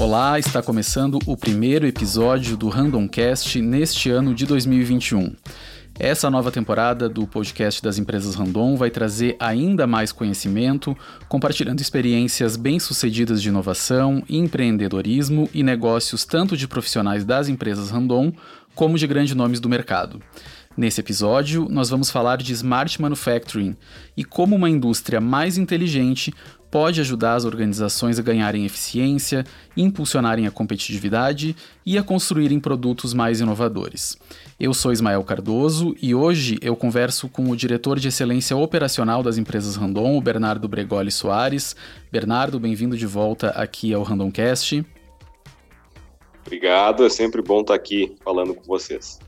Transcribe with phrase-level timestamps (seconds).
[0.00, 5.36] Olá, está começando o primeiro episódio do Randomcast neste ano de 2021.
[5.98, 10.96] Essa nova temporada do podcast das empresas Randon vai trazer ainda mais conhecimento,
[11.28, 18.32] compartilhando experiências bem-sucedidas de inovação, empreendedorismo e negócios tanto de profissionais das empresas Randon
[18.74, 20.18] como de grandes nomes do mercado.
[20.74, 23.76] Nesse episódio, nós vamos falar de Smart Manufacturing
[24.16, 26.32] e como uma indústria mais inteligente
[26.70, 29.44] pode ajudar as organizações a ganharem eficiência,
[29.76, 34.16] impulsionarem a competitividade e a construírem produtos mais inovadores.
[34.58, 39.38] Eu sou Ismael Cardoso e hoje eu converso com o diretor de excelência operacional das
[39.38, 41.74] empresas Randon, o Bernardo Bregoli Soares.
[42.12, 44.84] Bernardo, bem-vindo de volta aqui ao Randomcast.
[46.46, 49.18] Obrigado, é sempre bom estar aqui falando com vocês.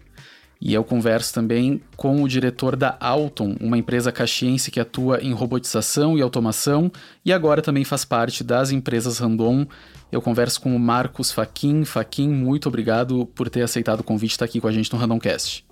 [0.64, 5.32] E eu converso também com o diretor da Alton, uma empresa caxiense que atua em
[5.32, 6.88] robotização e automação
[7.24, 9.66] e agora também faz parte das empresas Randon.
[10.12, 11.84] Eu converso com o Marcos Faquin.
[11.84, 15.00] Faquin, muito obrigado por ter aceitado o convite de estar aqui com a gente no
[15.00, 15.66] Randomcast.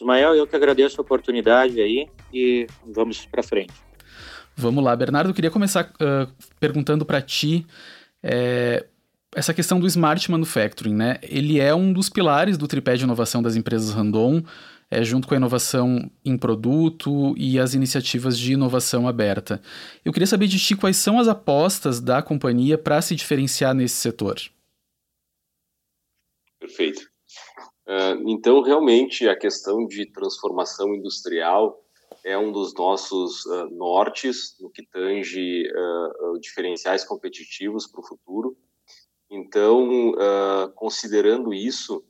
[0.00, 3.74] Ismael, eu que agradeço a oportunidade aí e vamos para frente.
[4.56, 7.66] Vamos lá, Bernardo, eu queria começar uh, perguntando para ti.
[8.22, 8.86] É,
[9.36, 11.18] essa questão do smart manufacturing, né?
[11.22, 14.42] Ele é um dos pilares do tripé de inovação das empresas Randon,
[14.90, 19.60] é, junto com a inovação em produto e as iniciativas de inovação aberta.
[20.02, 23.96] Eu queria saber de ti quais são as apostas da companhia para se diferenciar nesse
[23.96, 24.36] setor.
[26.58, 27.02] Perfeito.
[27.86, 31.78] Uh, então, realmente, a questão de transformação industrial
[32.24, 38.56] é um dos nossos uh, nortes no que tange uh, diferenciais competitivos para o futuro.
[39.30, 42.04] Então, uh, considerando isso,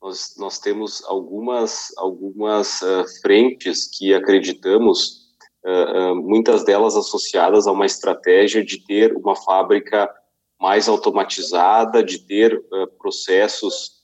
[0.00, 5.28] nós, nós temos algumas, algumas uh, frentes que acreditamos,
[5.64, 10.08] uh, muitas delas associadas a uma estratégia de ter uma fábrica
[10.60, 12.60] mais automatizada, de ter
[12.98, 13.96] processos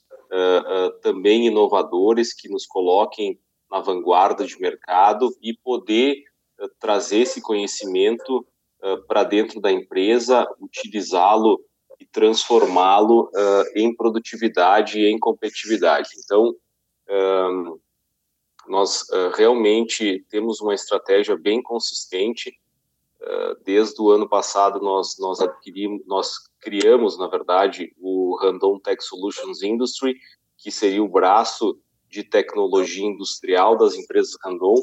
[1.03, 3.39] também inovadores que nos coloquem
[3.71, 6.17] na vanguarda de mercado e poder
[6.79, 8.47] trazer esse conhecimento
[9.09, 11.61] para dentro da empresa, utilizá-lo
[12.05, 16.11] e transformá-lo uh, em produtividade e em competitividade.
[16.23, 16.55] Então,
[17.09, 17.79] um,
[18.69, 22.53] nós uh, realmente temos uma estratégia bem consistente.
[23.21, 29.03] Uh, desde o ano passado, nós, nós adquirimos, nós criamos, na verdade, o Randon Tech
[29.03, 30.15] Solutions Industry,
[30.59, 31.79] que seria o braço
[32.09, 34.77] de tecnologia industrial das empresas Randon,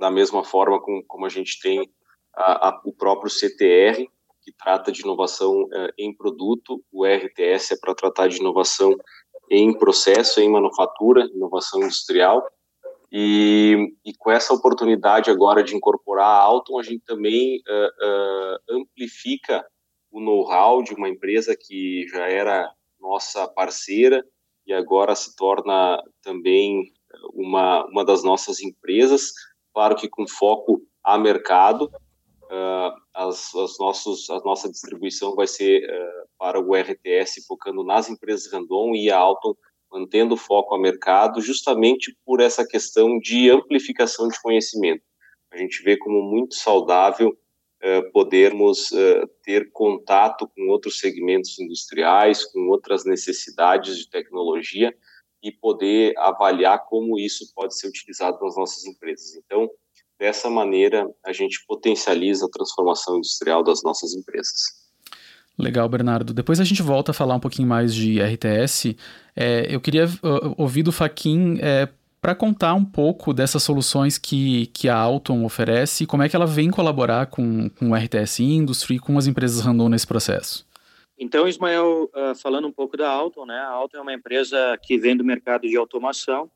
[0.00, 1.88] da mesma forma como, como a gente tem
[2.34, 4.08] a, a, o próprio CTR,
[4.46, 8.96] que trata de inovação uh, em produto, o RTS é para tratar de inovação
[9.50, 12.46] em processo, em manufatura, inovação industrial.
[13.10, 18.78] E, e, com essa oportunidade agora de incorporar a Alton, a gente também uh, uh,
[18.78, 19.66] amplifica
[20.12, 22.70] o know-how de uma empresa que já era
[23.00, 24.24] nossa parceira
[24.64, 26.92] e agora se torna também
[27.32, 29.32] uma, uma das nossas empresas,
[29.72, 31.90] claro que com foco a mercado,
[32.50, 38.08] uh, as, as nossos, a nossa distribuição vai ser uh, para o RTS focando nas
[38.08, 39.54] empresas Randon e a Alton
[39.90, 45.02] mantendo foco ao mercado, justamente por essa questão de amplificação de conhecimento.
[45.52, 48.90] A gente vê como muito saudável uh, podermos
[49.42, 54.94] ter contato com outros segmentos industriais, com outras necessidades de tecnologia
[55.42, 59.36] e poder avaliar como isso pode ser utilizado nas nossas empresas.
[59.36, 59.70] Então,
[60.18, 64.86] Dessa maneira, a gente potencializa a transformação industrial das nossas empresas.
[65.58, 66.34] Legal, Bernardo.
[66.34, 68.96] Depois a gente volta a falar um pouquinho mais de RTS.
[69.34, 71.88] É, eu queria uh, ouvir do Faquin é,
[72.20, 76.36] para contar um pouco dessas soluções que, que a Alton oferece e como é que
[76.36, 80.66] ela vem colaborar com, com o RTS Industry e com as empresas Randon nesse processo.
[81.18, 83.58] Então, Ismael, uh, falando um pouco da Alton, né?
[83.58, 86.50] A Alton é uma empresa que vem do mercado de automação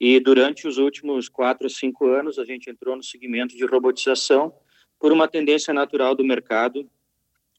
[0.00, 4.52] e durante os últimos quatro a cinco anos, a gente entrou no segmento de robotização
[4.98, 6.88] por uma tendência natural do mercado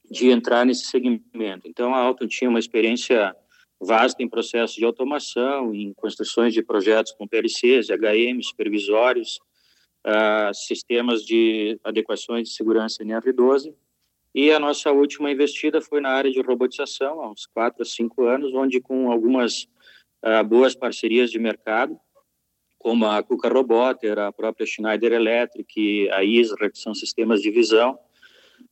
[0.09, 1.67] de entrar nesse segmento.
[1.67, 3.35] Então, a Alton tinha uma experiência
[3.79, 9.39] vasta em processos de automação, em construções de projetos com PLCs, HM, supervisórios,
[10.05, 13.73] uh, sistemas de adequações de segurança NR12.
[14.33, 18.23] E a nossa última investida foi na área de robotização, há uns quatro a cinco
[18.23, 19.67] anos, onde com algumas
[20.23, 21.99] uh, boas parcerias de mercado,
[22.77, 27.97] como a Kuka Roboter, a própria Schneider Electric, a ISRA, que são sistemas de visão,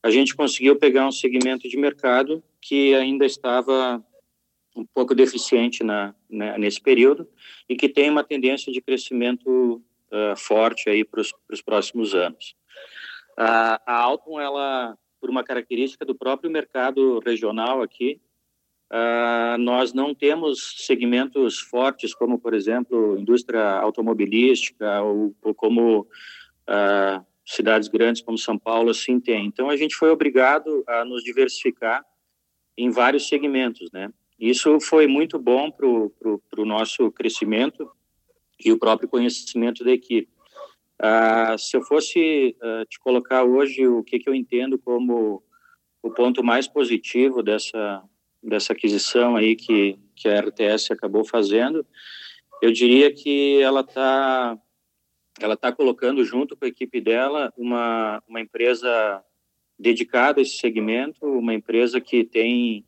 [0.02, 4.04] a gente conseguiu pegar um segmento de mercado que ainda estava
[4.74, 7.28] um pouco deficiente na, né, nesse período
[7.68, 9.82] e que tem uma tendência de crescimento
[10.12, 12.54] uh, forte aí para os próximos anos.
[13.38, 18.20] Uh, a Alton, ela, por uma característica do próprio mercado regional aqui,
[18.92, 27.24] uh, nós não temos segmentos fortes como, por exemplo, indústria automobilística ou, ou como uh,
[27.44, 29.46] cidades grandes como São Paulo assim tem.
[29.46, 32.04] Então a gente foi obrigado a nos diversificar
[32.76, 34.10] em vários segmentos, né?
[34.38, 37.90] Isso foi muito bom para o nosso crescimento
[38.62, 40.28] e o próprio conhecimento da equipe.
[41.00, 42.54] Uh, se eu fosse
[42.88, 45.42] te colocar hoje o que, que eu entendo como
[46.02, 48.02] o ponto mais positivo dessa
[48.48, 51.86] dessa aquisição aí que que a RTS acabou fazendo,
[52.62, 54.58] eu diria que ela está
[55.38, 59.22] ela está colocando junto com a equipe dela uma uma empresa
[59.78, 62.84] dedicada a esse segmento, uma empresa que tem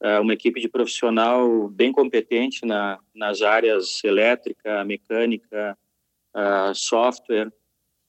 [0.00, 5.76] uh, uma equipe de profissional bem competente na, nas áreas elétrica, mecânica,
[6.34, 7.52] uh, software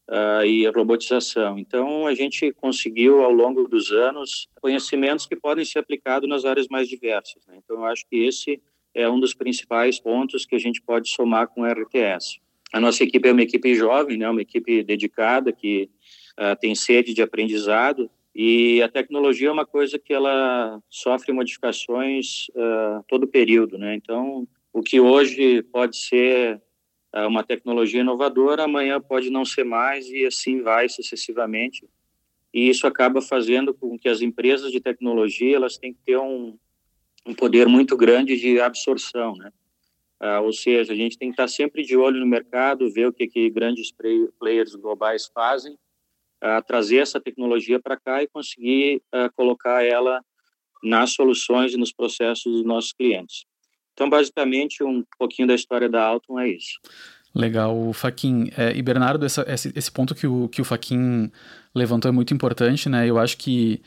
[0.09, 1.57] uh, e robotização.
[1.57, 6.67] Então, a gente conseguiu, ao longo dos anos, conhecimentos que podem ser aplicados nas áreas
[6.67, 7.45] mais diversas.
[7.47, 7.59] Né?
[7.63, 8.61] Então, eu acho que esse
[8.93, 12.39] é um dos principais pontos que a gente pode somar com o RTS.
[12.73, 14.29] A nossa equipe é uma equipe jovem, né?
[14.29, 15.89] uma equipe dedicada, que
[16.39, 22.47] uh, tem sede de aprendizado, e a tecnologia é uma coisa que ela sofre modificações
[22.49, 23.93] uh, todo período, né?
[23.95, 26.61] Então, o que hoje pode ser
[27.27, 31.85] uma tecnologia inovadora, amanhã pode não ser mais e assim vai sucessivamente.
[32.53, 36.57] E isso acaba fazendo com que as empresas de tecnologia elas têm que ter um,
[37.25, 39.51] um poder muito grande de absorção, né?
[40.21, 43.13] Uh, ou seja, a gente tem que estar sempre de olho no mercado, ver o
[43.13, 43.91] que, que grandes
[44.37, 50.23] players globais fazem uh, trazer essa tecnologia para cá e conseguir uh, colocar ela
[50.83, 53.47] nas soluções e nos processos dos nossos clientes.
[53.93, 56.79] Então, basicamente, um pouquinho da história da Alton é isso.
[57.33, 58.49] Legal, Faquin.
[58.57, 61.31] É, e Bernardo, essa, esse, esse, ponto que o, que o Faquin
[61.73, 63.07] levantou é muito importante, né?
[63.07, 63.81] Eu acho que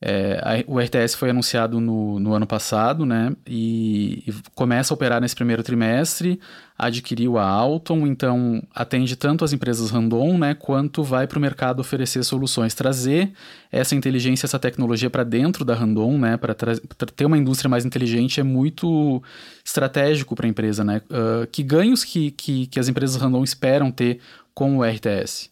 [0.00, 3.34] é, a, o RTS foi anunciado no, no ano passado, né?
[3.44, 6.38] E, e, começa a operar nesse primeiro trimestre,
[6.78, 10.54] adquiriu a Alton, então atende tanto as empresas random, né?
[10.54, 13.32] Quanto vai para o mercado oferecer soluções, trazer
[13.72, 16.36] essa inteligência, essa tecnologia para dentro da random, né?
[16.36, 19.20] Para ter uma indústria mais inteligente é muito
[19.64, 21.02] estratégico para a empresa, né?
[21.10, 24.20] Uh, que ganhos que, que, que as empresas random esperam ter
[24.54, 25.50] com o RTS?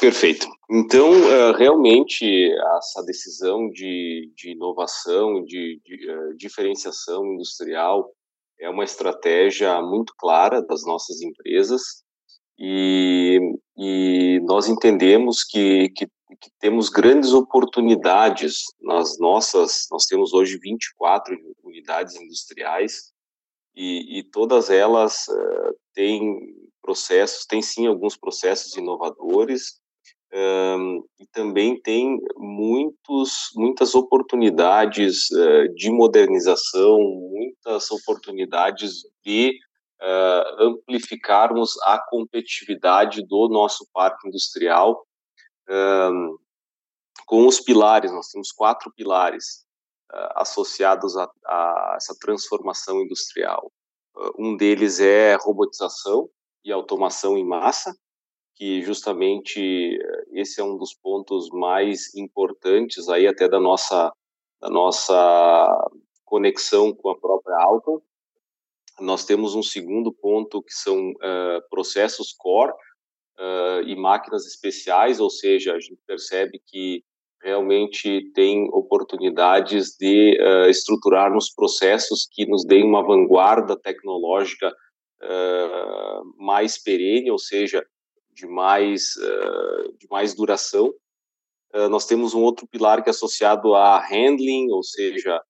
[0.00, 0.46] Perfeito.
[0.70, 8.12] Então, uh, realmente, essa decisão de, de inovação, de, de uh, diferenciação industrial,
[8.58, 12.02] é uma estratégia muito clara das nossas empresas
[12.58, 13.38] e,
[13.76, 19.86] e nós entendemos que, que, que, temos grandes oportunidades nas nossas.
[19.90, 23.12] Nós temos hoje 24 unidades industriais
[23.74, 29.80] e, e todas elas uh, têm processos, têm sim alguns processos inovadores
[30.32, 39.58] um, e também tem muitos, muitas oportunidades uh, de modernização, muitas oportunidades de
[40.02, 45.06] uh, amplificarmos a competitividade do nosso parque industrial
[45.68, 46.36] um,
[47.26, 48.12] com os pilares.
[48.12, 49.64] Nós temos quatro pilares
[50.12, 53.72] uh, associados a, a, essa transformação industrial.
[54.38, 56.28] um deles é robotização
[56.66, 57.96] e automação em massa,
[58.56, 59.60] que justamente
[59.96, 64.12] eh, esse é um dos pontos mais importantes aí até da nossa
[64.60, 65.90] da nossa
[66.24, 68.00] conexão com a própria Alcon.
[68.98, 75.28] Nós temos um segundo ponto que são uh, processos core uh, e máquinas especiais, ou
[75.28, 77.04] seja, a gente percebe que
[77.42, 84.74] realmente tem oportunidades de uh, estruturarmos processos que nos deem uma vanguarda tecnológica
[86.36, 87.84] mais perene, ou seja,
[88.36, 90.94] de mais, uh, de mais duração.
[91.74, 95.42] Uh, nós temos um outro pilar que é associado a handling, ou seja,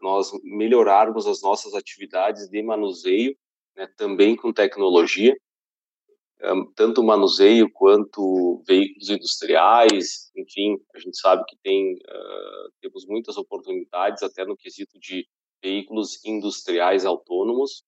[0.00, 3.36] nós melhorarmos as nossas atividades de manuseio,
[3.76, 5.36] né, também com tecnologia,
[6.42, 11.98] um, tanto manuseio quanto veículos industriais, enfim, a gente sabe que tem,
[12.80, 15.26] temos muitas oportunidades até no quesito de
[15.62, 17.84] veículos industriais autônomos,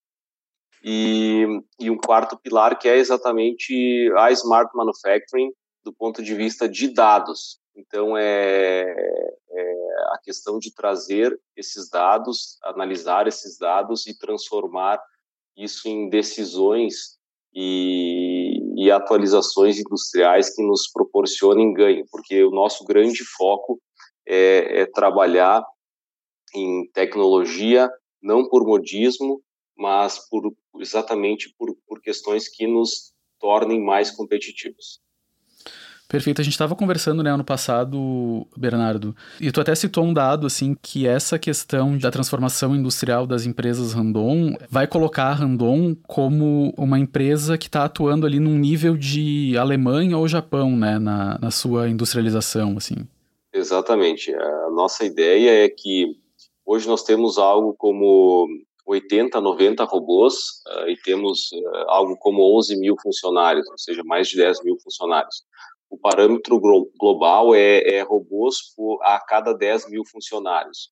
[0.82, 1.46] e,
[1.78, 5.50] e um quarto pilar que é exatamente a Smart Manufacturing
[5.84, 7.60] do ponto de vista de dados.
[7.76, 9.74] Então, é, é,
[10.12, 15.00] a questão de trazer esses dados, analisar esses dados e transformar
[15.56, 17.16] isso em decisões
[17.54, 23.80] e, e atualizações industriais que nos proporcionem ganho, porque o nosso grande foco
[24.26, 25.64] é, é trabalhar
[26.54, 27.90] em tecnologia,
[28.22, 29.42] não por modismo,
[29.76, 35.00] mas por, exatamente por, por questões que nos tornem mais competitivos.
[36.12, 36.42] Perfeito.
[36.42, 40.76] A gente estava conversando, né, ano passado, Bernardo, e tu até citou um dado, assim,
[40.80, 46.98] que essa questão da transformação industrial das empresas Randon vai colocar a Randon como uma
[46.98, 51.88] empresa que está atuando ali num nível de Alemanha ou Japão, né, na, na sua
[51.88, 52.96] industrialização, assim.
[53.50, 54.34] Exatamente.
[54.34, 56.14] A nossa ideia é que
[56.66, 58.48] hoje nós temos algo como
[58.92, 60.34] 80, 90 robôs
[60.68, 64.78] uh, e temos uh, algo como 11 mil funcionários, ou seja, mais de 10 mil
[64.80, 65.44] funcionários
[65.92, 66.58] o parâmetro
[66.98, 70.90] global é, é robôs por, a cada 10 mil funcionários.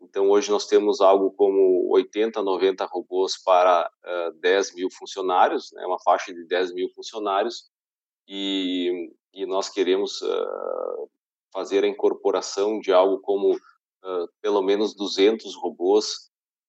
[0.00, 5.84] Então, hoje nós temos algo como 80, 90 robôs para uh, 10 mil funcionários, né,
[5.84, 7.68] uma faixa de 10 mil funcionários,
[8.28, 11.10] e, e nós queremos uh,
[11.52, 16.27] fazer a incorporação de algo como uh, pelo menos 200 robôs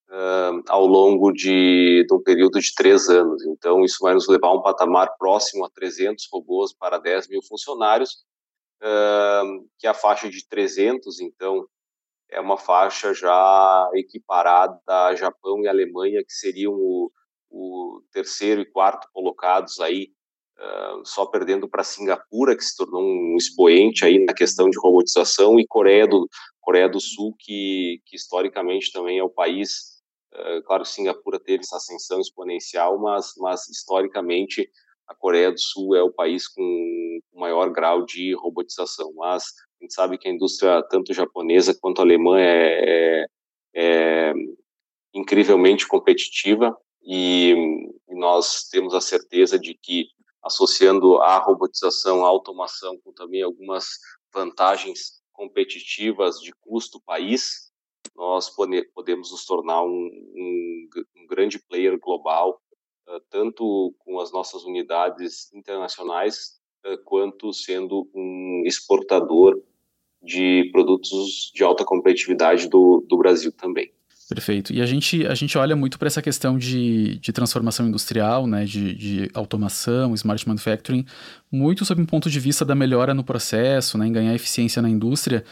[0.09, 3.45] uh, ao longo de, de, um período de três anos.
[3.45, 7.41] Então, isso vai nos levar a um patamar próximo a 300 robôs para 10 mil
[7.43, 8.23] funcionários,
[8.81, 11.65] uh, que é a faixa de 300, então,
[12.31, 17.11] é uma faixa já equiparada a Japão e Alemanha, que seriam o,
[17.49, 20.11] o terceiro e quarto colocados aí,
[20.59, 25.59] uh, só perdendo para Singapura, que se tornou um expoente aí na questão de robotização,
[25.59, 26.29] e Coreia do,
[26.61, 29.88] Coreia do Sul, que, que historicamente também é o país
[30.33, 34.69] Uh, claro, Singapura teve essa ascensão exponencial, mas, mas historicamente
[35.07, 36.61] a Coreia do Sul é o país com
[37.33, 39.11] o maior grau de robotização.
[39.15, 43.25] Mas a gente sabe que a indústria, tanto japonesa quanto alemã, é, é,
[43.73, 44.33] é
[45.13, 47.55] incrivelmente competitiva e,
[48.07, 50.05] e nós temos a certeza de que,
[50.43, 53.87] associando a robotização, a automação, com também algumas
[54.31, 57.68] vantagens competitivas de custo país,
[58.19, 58.53] nós
[58.93, 62.61] podemos nos tornar um, um, um grande player global,
[63.07, 69.57] uh, tanto com as nossas unidades internacionais, uh, quanto sendo um exportador
[70.21, 73.89] de produtos de alta competitividade do, do Brasil também.
[74.27, 74.71] Perfeito.
[74.71, 78.63] E a gente, a gente olha muito para essa questão de, de transformação industrial, né,
[78.63, 81.03] de, de automação, smart manufacturing,
[81.51, 84.89] muito sob um ponto de vista da melhora no processo, né, em ganhar eficiência na
[84.89, 85.43] indústria,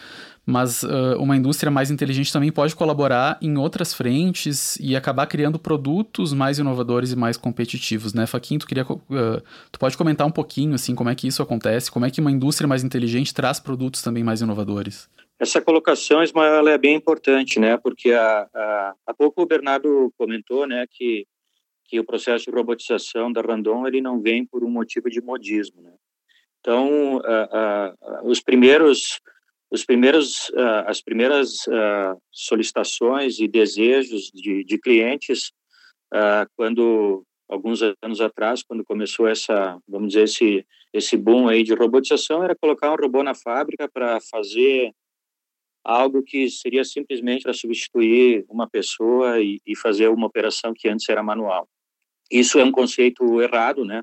[0.48, 5.60] mas uh, uma indústria mais inteligente também pode colaborar em outras frentes e acabar criando
[5.60, 8.26] produtos mais inovadores e mais competitivos, né?
[8.26, 11.92] Faquinho, tu, queria, uh, tu pode comentar um pouquinho, assim, como é que isso acontece,
[11.92, 15.10] como é que uma indústria mais inteligente traz produtos também mais inovadores?
[15.38, 17.76] Essa colocação, Ismael, é bem importante, né?
[17.76, 21.28] Porque a, a, há pouco o Bernardo comentou, né, que,
[21.90, 25.82] que o processo de robotização da Randon, ele não vem por um motivo de modismo,
[25.82, 25.92] né?
[26.60, 27.22] Então,
[28.24, 29.20] os primeiros
[29.70, 35.52] os primeiros, uh, as primeiras uh, solicitações e desejos de, de clientes,
[36.14, 41.74] uh, quando alguns anos atrás, quando começou essa, vamos dizer esse esse boom aí de
[41.74, 44.92] robotização, era colocar um robô na fábrica para fazer
[45.84, 51.08] algo que seria simplesmente para substituir uma pessoa e, e fazer uma operação que antes
[51.08, 51.68] era manual.
[52.30, 54.02] Isso é um conceito errado, né?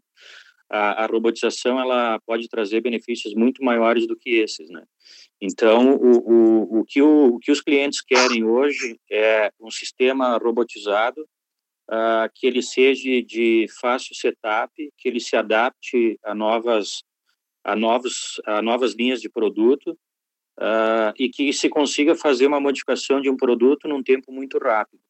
[0.71, 4.83] A, a robotização ela pode trazer benefícios muito maiores do que esses, né?
[5.47, 10.39] Então, o, o, o, que o, o que os clientes querem hoje é um sistema
[10.39, 11.21] robotizado
[11.91, 17.03] uh, que ele seja de fácil setup, que ele se adapte a novas
[17.63, 19.91] a novos a novas linhas de produto
[20.59, 25.03] uh, e que se consiga fazer uma modificação de um produto num tempo muito rápido.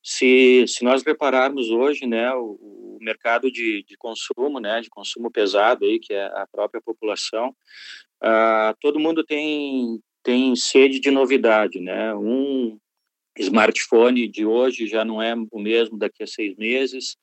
[0.00, 5.32] Se, se nós repararmos hoje, né, o, o mercado de, de consumo, né, de consumo
[5.32, 7.56] pesado aí, que é a própria população,
[8.24, 12.14] Uh, todo mundo tem, tem sede de novidade, né?
[12.14, 12.78] Um
[13.38, 17.16] smartphone de hoje já não é o mesmo daqui a seis meses,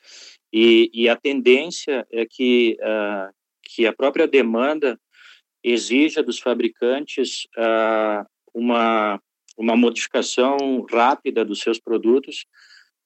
[0.53, 4.99] e, e a tendência é que, uh, que a própria demanda
[5.63, 9.19] exija dos fabricantes uh, uma,
[9.57, 12.45] uma modificação rápida dos seus produtos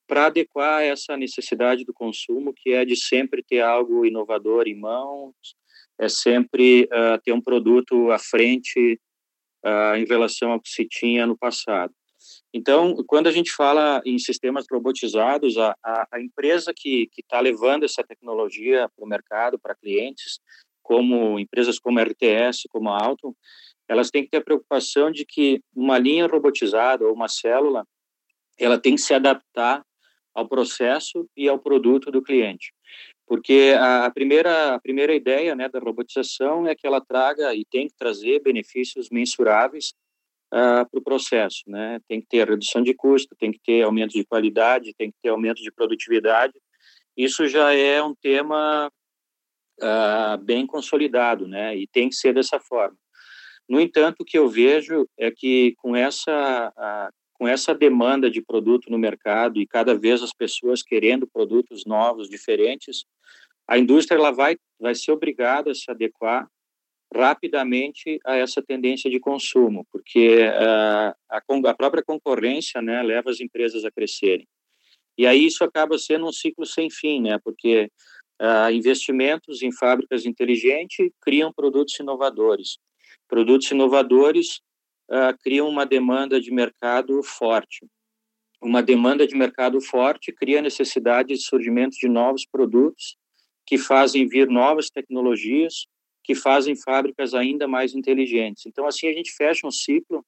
[0.07, 5.33] para adequar essa necessidade do consumo, que é de sempre ter algo inovador em mãos,
[5.99, 8.99] é sempre uh, ter um produto à frente
[9.65, 11.93] uh, em relação ao que se tinha no passado.
[12.53, 17.83] Então, quando a gente fala em sistemas robotizados, a, a, a empresa que está levando
[17.83, 20.39] essa tecnologia para o mercado, para clientes,
[20.81, 23.33] como empresas como a RTS, como a Alton,
[23.87, 27.85] elas têm que ter a preocupação de que uma linha robotizada ou uma célula,
[28.57, 29.85] ela tem que se adaptar
[30.33, 32.74] ao processo e ao produto do cliente
[33.27, 37.87] porque a, primeira a primeira ideia né da robotização é que ela traga e tem
[37.87, 39.93] que trazer benefícios mensuráveis
[40.53, 43.81] uh, ah, para o processo né tem que ter redução de custo tem que ter
[43.83, 46.53] aumento de qualidade tem que ter aumento de produtividade
[47.17, 48.91] isso já é um tema
[49.81, 51.75] uh, bem consolidado, né?
[51.75, 52.97] E tem que ser dessa forma.
[53.67, 58.41] No entanto, o que eu vejo é que com essa uh, com essa demanda de
[58.41, 63.05] produto no mercado e cada vez as pessoas querendo produtos novos, diferentes,
[63.67, 66.47] a indústria ela vai vai ser obrigada a se adequar
[67.13, 73.39] rapidamente a essa tendência de consumo, porque uh, a, a, própria concorrência né, leva as
[73.39, 74.47] empresas a crescerem.
[75.17, 77.89] E aí isso acaba sendo um ciclo sem fim, né, porque
[78.41, 82.77] uh, investimentos em fábricas inteligentes criam produtos inovadores.
[83.27, 84.61] Produtos inovadores
[85.09, 87.85] uh, criam uma demanda de mercado forte.
[88.61, 93.15] Uma demanda de mercado forte cria necessidade de surgimento de novos produtos
[93.65, 95.87] que fazem vir novas tecnologias
[96.25, 98.65] que fazem fábricas ainda mais inteligentes.
[98.65, 100.25] Então, assim, a gente fecha um ciclo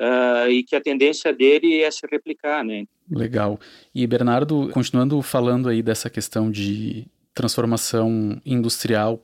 [0.00, 2.84] uh, e que a tendência dele é se replicar, né?
[3.10, 3.58] Legal.
[3.92, 9.20] E, Bernardo, continuando falando aí dessa questão de transformação industrial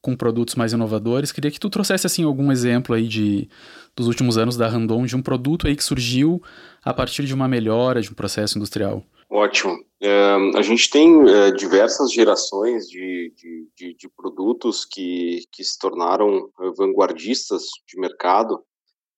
[0.00, 3.48] com produtos mais inovadores, queria que tu trouxesse, assim, algum exemplo aí de,
[3.96, 6.40] dos últimos anos da Randon, de um produto aí que surgiu
[6.84, 9.04] a partir de uma melhora de um processo industrial.
[9.30, 9.76] Ótimo.
[10.00, 15.78] É, a gente tem é, diversas gerações de, de, de, de, produtos que, que se
[15.78, 18.62] tornaram é, vanguardistas de mercado.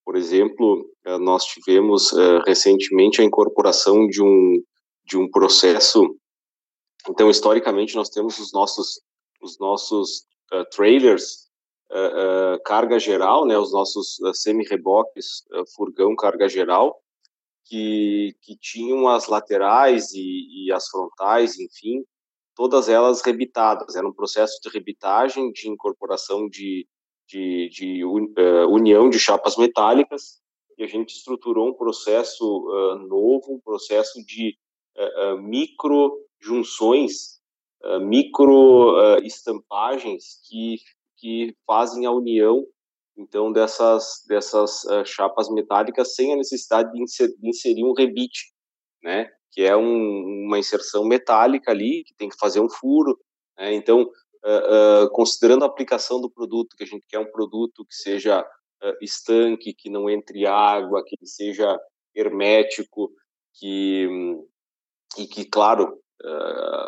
[0.05, 2.13] Por exemplo, é, nós tivemos
[2.47, 4.61] recentemente a incorporação de um,
[5.05, 6.17] de um processo.
[7.09, 9.01] Então, historicamente, nós temos os nossos,
[9.41, 11.49] os nossos uh, trailers,
[11.91, 17.01] uh, carga geral, né, os nossos semi-reboques, furgão carga geral,
[17.65, 22.05] que, que tinham as laterais e, e as frontais, enfim,
[22.55, 23.95] todas elas rebitadas.
[23.95, 26.87] Era um processo de rebitagem, de incorporação de,
[27.29, 30.41] de, de uh, união de chapas metálicas,
[30.77, 34.57] e a gente estruturou um processo uh, novo, um processo de
[34.97, 37.40] uh, micro junções,
[38.03, 40.77] micro estampagens que,
[41.17, 42.67] que fazem a união
[43.21, 48.53] então dessas dessas uh, chapas metálicas sem a necessidade de inserir, de inserir um rebite,
[49.03, 49.31] né?
[49.53, 53.19] Que é um, uma inserção metálica ali que tem que fazer um furo.
[53.59, 53.75] Né?
[53.75, 57.95] Então, uh, uh, considerando a aplicação do produto, que a gente quer um produto que
[57.95, 58.45] seja
[59.03, 61.79] estanque, que não entre água, que seja
[62.15, 63.13] hermético,
[63.53, 64.09] que
[65.19, 66.01] e que claro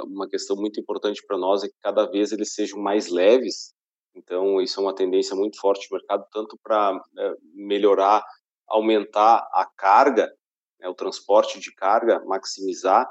[0.07, 3.75] uma questão muito importante para nós é que cada vez eles sejam mais leves
[4.15, 8.25] então, isso é uma tendência muito forte no mercado, tanto para é, melhorar,
[8.69, 10.31] aumentar a carga,
[10.79, 13.09] né, o transporte de carga, maximizar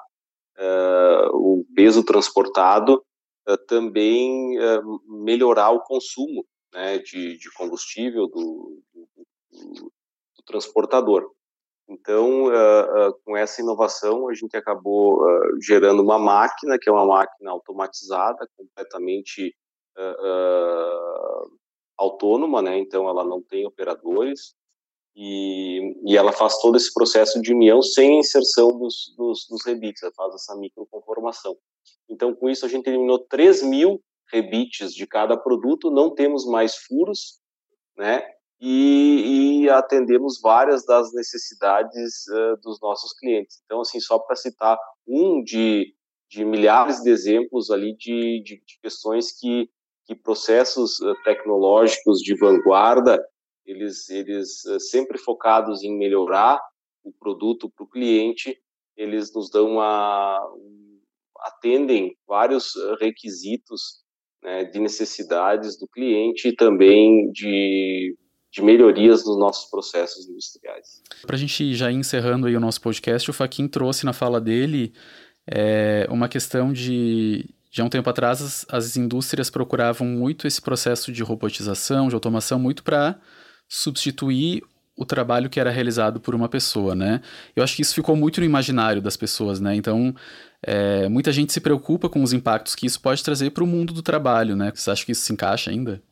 [0.58, 3.04] é, o peso transportado,
[3.48, 11.32] é, também é, melhorar o consumo né, de, de combustível do, do, do, do transportador.
[11.92, 16.92] Então, uh, uh, com essa inovação, a gente acabou uh, gerando uma máquina, que é
[16.92, 19.54] uma máquina automatizada, completamente
[21.98, 22.80] autônoma, né?
[22.80, 24.56] Então ela não tem operadores
[25.14, 30.02] e, e ela faz todo esse processo de união sem inserção dos, dos, dos rebites,
[30.02, 31.58] ela faz essa microconformação.
[32.10, 34.02] Então com isso a gente eliminou 3 mil
[34.32, 37.42] rebites de cada produto, não temos mais furos,
[37.98, 38.26] né?
[38.62, 43.60] E, e atendemos várias das necessidades uh, dos nossos clientes.
[43.66, 45.96] Então, assim, só para citar um de,
[46.30, 49.68] de milhares de exemplos ali de, de, de questões que
[50.12, 53.24] que processos eh, tecnológicos de vanguarda,
[53.66, 56.60] eles, eles eh, sempre focados em melhorar
[57.04, 58.58] o produto para o cliente,
[58.98, 60.40] eles nos dão uma,
[61.40, 64.04] atendem vários requisitos
[64.44, 68.16] né, de necessidades do cliente e também de,
[68.52, 71.02] de melhorias nos nossos processos industriais.
[71.26, 74.42] Para a gente já ir encerrando aí o nosso podcast, o Faquin trouxe na fala
[74.42, 74.94] dele
[75.48, 81.12] é, uma questão de, já um tempo atrás, as, as indústrias procuravam muito esse processo
[81.12, 83.18] de robotização, de automação, muito para
[83.70, 84.62] substituir
[84.98, 87.22] o trabalho que era realizado por uma pessoa, né?
[87.56, 89.74] Eu acho que isso ficou muito no imaginário das pessoas, né?
[89.74, 90.14] Então,
[90.62, 93.94] é, muita gente se preocupa com os impactos que isso pode trazer para o mundo
[93.94, 94.72] do trabalho, né?
[94.76, 96.04] Você acha que isso se encaixa ainda?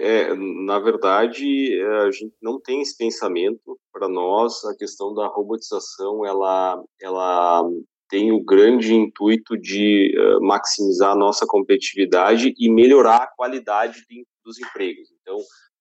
[0.00, 3.78] É, na verdade, a gente não tem esse pensamento.
[3.92, 7.64] Para nós, a questão da robotização, ela, ela
[8.08, 14.24] tem o grande intuito de uh, maximizar a nossa competitividade e melhorar a qualidade de,
[14.44, 15.08] dos empregos.
[15.20, 15.36] Então,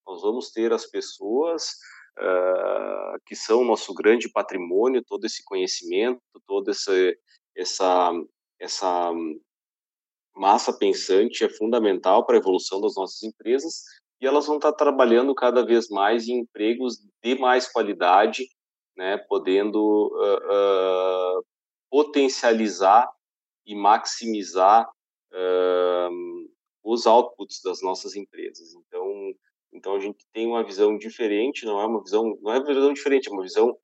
[0.07, 1.73] nós vamos ter as pessoas
[2.17, 6.91] uh, que são nosso grande patrimônio, todo esse conhecimento, toda essa,
[7.55, 8.11] essa,
[8.59, 9.11] essa
[10.35, 13.83] massa pensante é fundamental para a evolução das nossas empresas
[14.19, 18.47] e elas vão estar trabalhando cada vez mais em empregos de mais qualidade,
[18.95, 21.45] né, podendo uh, uh,
[21.89, 23.07] potencializar
[23.65, 24.87] e maximizar
[25.31, 26.49] uh,
[26.83, 28.73] os outputs das nossas empresas.
[28.73, 29.33] Então,
[29.73, 32.93] então a gente tem uma visão diferente, não é uma visão, não é uma visão
[32.93, 33.77] diferente, é uma visão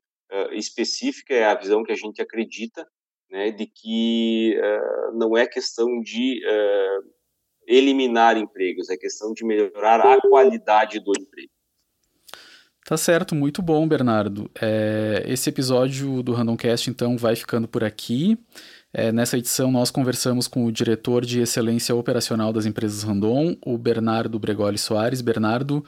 [0.51, 2.87] específica, é a visão que a gente acredita,
[3.29, 4.57] né, de que
[5.13, 6.41] não é questão de
[7.67, 11.51] eliminar empregos, é questão de melhorar a qualidade do emprego.
[12.85, 14.51] Tá certo, muito bom, Bernardo.
[14.61, 18.37] É, esse episódio do Randomcast, então, vai ficando por aqui.
[18.93, 23.77] É, nessa edição, nós conversamos com o diretor de excelência operacional das empresas Randon, o
[23.77, 25.21] Bernardo Bregoli Soares.
[25.21, 25.83] Bernardo,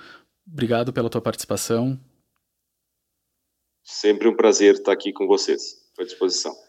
[0.48, 2.00] obrigado pela tua participação.
[3.84, 5.86] Sempre um prazer estar aqui com vocês.
[6.00, 6.65] À disposição.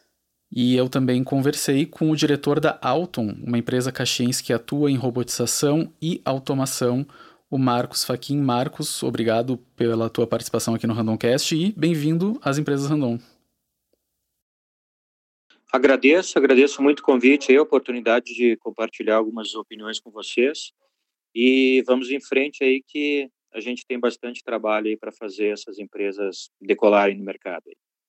[0.50, 4.96] E eu também conversei com o diretor da Alton, uma empresa caxiense que atua em
[4.96, 7.06] robotização e automação
[7.50, 8.38] o Marcos Faquin.
[8.40, 13.18] Marcos, obrigado pela tua participação aqui no Randomcast e bem-vindo às empresas Random.
[15.72, 20.72] Agradeço, agradeço muito o convite e a oportunidade de compartilhar algumas opiniões com vocês.
[21.34, 25.78] E vamos em frente aí que a gente tem bastante trabalho aí para fazer essas
[25.78, 27.64] empresas decolarem no mercado.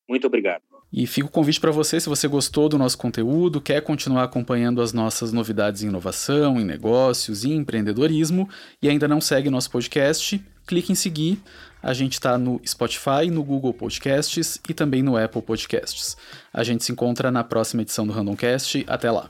[0.08, 0.62] Muito obrigado.
[0.92, 4.82] E fica o convite para você, se você gostou do nosso conteúdo, quer continuar acompanhando
[4.82, 8.50] as nossas novidades em inovação, em negócios e empreendedorismo
[8.82, 11.42] e ainda não segue nosso podcast, clique em seguir.
[11.84, 16.18] A gente está no Spotify, no Google Podcasts e também no Apple Podcasts.
[16.54, 18.84] A gente se encontra na próxima edição do Randomcast.
[18.88, 19.30] Até lá!